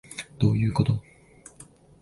[0.39, 0.99] どういうこと？